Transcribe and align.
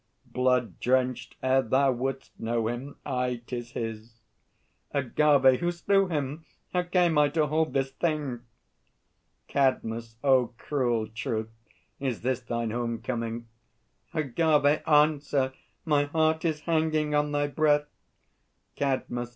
Blood 0.25 0.79
drenched 0.79 1.35
ere 1.43 1.61
thou 1.61 1.91
wouldst 1.91 2.31
know 2.39 2.67
him! 2.67 2.95
Aye, 3.05 3.43
'tis 3.45 3.73
his. 3.73 4.15
AGAVE. 4.95 5.59
Who 5.59 5.69
slew 5.71 6.07
him? 6.07 6.43
How 6.73 6.81
came 6.81 7.19
I 7.19 7.29
to 7.29 7.45
hold 7.45 7.73
this 7.73 7.91
thing? 7.91 8.39
CADMUS. 9.47 10.15
O 10.23 10.55
cruel 10.57 11.07
Truth, 11.09 11.51
is 11.99 12.21
this 12.21 12.39
thine 12.39 12.71
home 12.71 12.99
coming? 13.03 13.47
AGAVE. 14.11 14.81
Answer! 14.87 15.53
My 15.85 16.05
heart 16.05 16.45
is 16.45 16.61
hanging 16.61 17.13
on 17.13 17.31
thy 17.31 17.45
breath! 17.45 17.85
CADMUS. 18.75 19.29